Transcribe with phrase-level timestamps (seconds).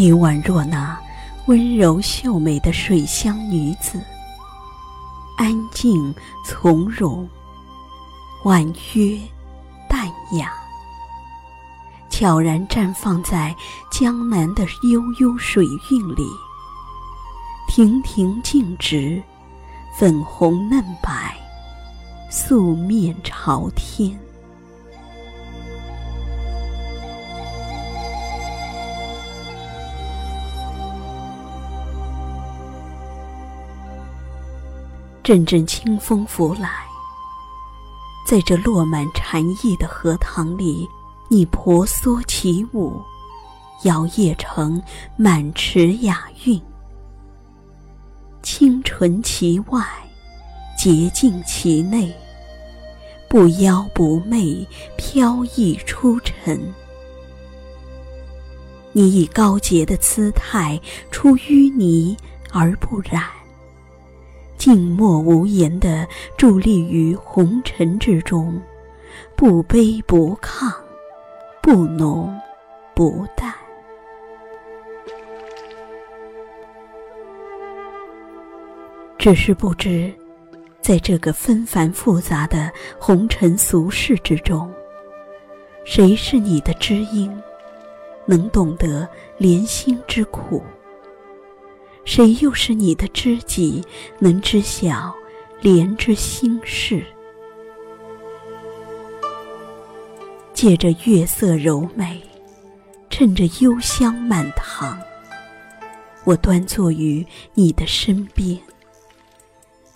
[0.00, 0.98] 你宛若那
[1.44, 4.00] 温柔秀美的水乡女子，
[5.36, 7.28] 安静从容，
[8.44, 9.20] 婉约
[9.90, 10.54] 淡雅，
[12.08, 13.54] 悄然绽放在
[13.92, 16.26] 江南的悠悠水韵里。
[17.68, 19.22] 亭亭净植，
[19.98, 21.36] 粉红嫩白，
[22.30, 24.18] 素面朝天。
[35.30, 36.68] 阵阵清风拂来，
[38.26, 40.88] 在这落满禅意的荷塘里，
[41.28, 43.00] 你婆娑起舞，
[43.84, 44.82] 摇曳成
[45.16, 46.60] 满池雅韵。
[48.42, 49.86] 清纯其外，
[50.76, 52.12] 洁净其内，
[53.28, 54.66] 不妖不媚，
[54.96, 56.60] 飘逸出尘。
[58.90, 60.80] 你以高洁的姿态，
[61.12, 62.16] 出淤泥
[62.50, 63.39] 而不染。
[64.60, 68.60] 静默无言地伫立于红尘之中，
[69.34, 70.70] 不卑不亢，
[71.62, 72.38] 不浓
[72.94, 73.54] 不淡。
[79.16, 80.12] 只是不知，
[80.82, 84.70] 在这个纷繁复杂的红尘俗世之中，
[85.86, 87.34] 谁是你的知音，
[88.26, 90.62] 能懂得怜心之苦？
[92.04, 93.84] 谁又是你的知己，
[94.18, 95.14] 能知晓
[95.60, 97.04] 莲之心事？
[100.52, 102.20] 借着月色柔美，
[103.08, 104.98] 趁着幽香满堂，
[106.24, 108.58] 我端坐于你的身边，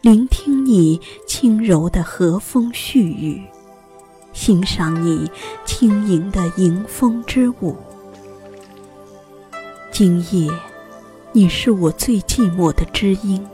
[0.00, 3.44] 聆听你轻柔的和风絮语，
[4.32, 5.30] 欣赏你
[5.64, 7.76] 轻盈的迎风之舞。
[9.92, 10.50] 今夜。
[11.32, 13.46] 你是我最寂寞的知音，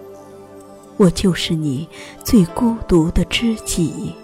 [0.97, 1.89] 我就是你
[2.23, 4.15] 最孤独的知己。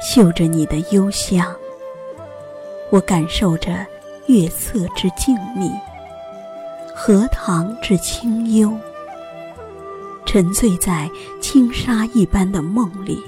[0.00, 1.54] 嗅着你的幽香，
[2.90, 3.86] 我感受着
[4.28, 5.70] 月色之静谧，
[6.94, 8.72] 荷塘之清幽，
[10.24, 11.08] 沉醉在
[11.38, 13.22] 轻纱一般的梦里，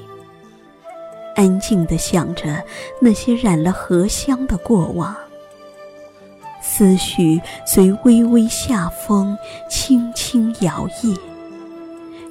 [1.37, 2.65] 安静地想着
[3.01, 5.15] 那些染了荷香的过往。
[6.81, 9.37] 思绪随微微夏风
[9.69, 11.15] 轻轻摇曳，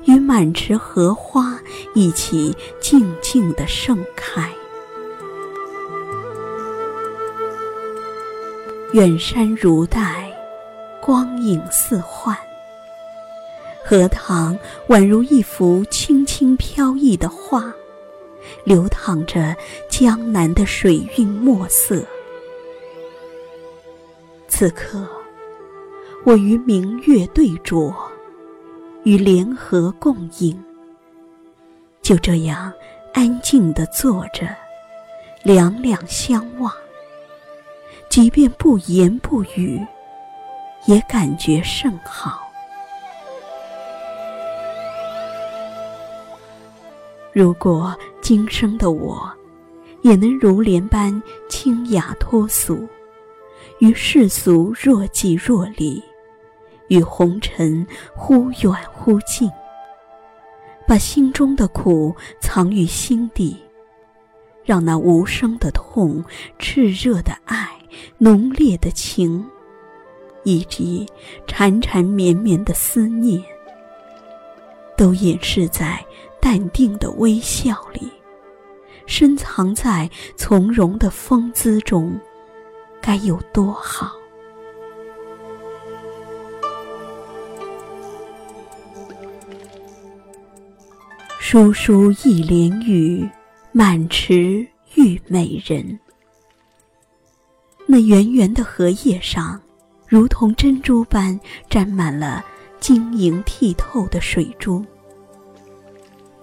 [0.05, 1.59] 与满池荷花
[1.93, 4.49] 一起静静的盛开。
[8.93, 10.27] 远山如黛，
[10.99, 12.35] 光影似幻。
[13.85, 14.57] 荷塘
[14.87, 17.71] 宛如一幅轻轻飘逸的画，
[18.63, 19.55] 流淌着
[19.87, 22.03] 江南的水韵墨色。
[24.59, 25.07] 此刻，
[26.25, 27.95] 我与明月对酌，
[29.05, 30.61] 与莲荷共饮。
[32.01, 32.69] 就这样
[33.13, 34.53] 安静地坐着，
[35.43, 36.69] 两两相望。
[38.09, 39.79] 即便不言不语，
[40.87, 42.41] 也感觉甚好。
[47.31, 49.31] 如果今生的我，
[50.01, 52.85] 也能如莲般清雅脱俗。
[53.79, 56.03] 与世俗若即若离，
[56.89, 57.85] 与红尘
[58.15, 59.49] 忽远忽近。
[60.87, 63.55] 把心中的苦藏于心底，
[64.65, 66.23] 让那无声的痛、
[66.57, 67.69] 炽热的爱、
[68.17, 69.45] 浓烈的情，
[70.43, 71.05] 以及
[71.45, 73.39] 缠缠绵绵的思念，
[74.97, 76.03] 都掩饰在
[76.41, 78.11] 淡定的微笑里，
[79.05, 82.19] 深藏在从容的风姿中。
[83.01, 84.11] 该有多好！
[91.39, 93.27] 疏疏一帘雨，
[93.71, 95.99] 满池玉美人。
[97.87, 99.59] 那圆圆的荷叶上，
[100.05, 102.45] 如同珍珠般沾满了
[102.79, 104.85] 晶莹剔透的水珠。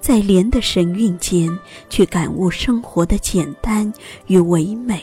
[0.01, 1.57] 在莲的神韵间，
[1.89, 3.93] 去感悟生活的简单
[4.27, 5.03] 与唯美。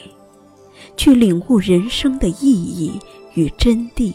[0.96, 3.00] 去领悟人生的意义
[3.34, 4.14] 与真谛，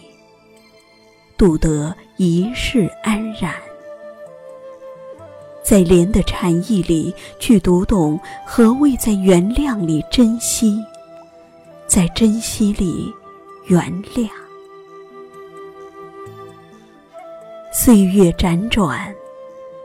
[1.36, 3.54] 度得一世安然。
[5.62, 10.82] 在莲的禅意里，去读懂何谓在原谅里珍惜，
[11.86, 13.12] 在珍惜里
[13.66, 13.82] 原
[14.14, 14.28] 谅。
[17.70, 19.14] 岁月辗转，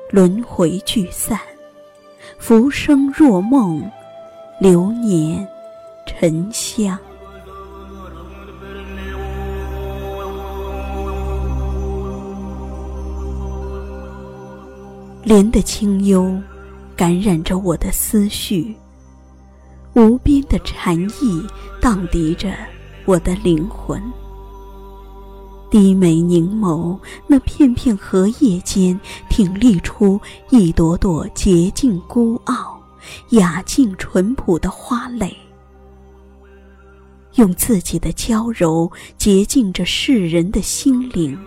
[0.09, 1.37] 轮回聚散，
[2.37, 3.91] 浮生若梦，
[4.59, 5.45] 流年。
[6.05, 6.97] 沉香。
[15.23, 16.37] 莲的清幽
[16.97, 18.75] 感染着我的思绪
[19.95, 21.47] 无边的禅意
[21.81, 22.53] 荡涤着
[23.05, 24.01] 我的灵魂。
[25.71, 30.21] 低眉凝眸那片片荷叶间挺立出
[30.51, 32.79] 一朵朵洁净孤傲
[33.29, 35.42] 雅静淳朴的花蕾。
[37.35, 41.37] 用自己的娇柔洁净着世人的心灵，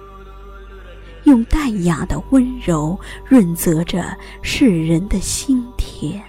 [1.25, 6.23] 用淡雅的温柔润泽着世人的心田。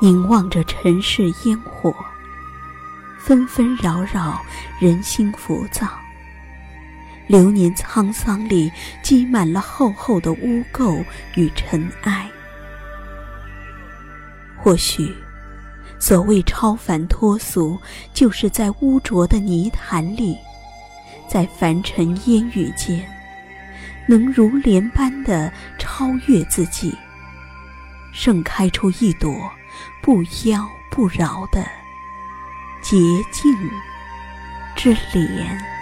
[0.00, 1.92] 凝望着尘世烟火，
[3.18, 4.40] 纷纷扰扰，
[4.78, 5.88] 人心浮躁。
[7.26, 8.70] 流年沧桑里，
[9.02, 11.04] 积满了厚厚的污垢
[11.34, 12.30] 与尘埃。
[14.60, 15.14] 或许，
[15.98, 17.78] 所谓超凡脱俗，
[18.12, 20.36] 就是在污浊的泥潭里，
[21.28, 23.08] 在凡尘烟雨间，
[24.06, 26.96] 能如莲般的超越自己，
[28.12, 29.30] 盛开出一朵
[30.02, 31.62] 不妖不娆的
[32.82, 32.96] 洁
[33.32, 33.52] 净
[34.74, 35.77] 之莲。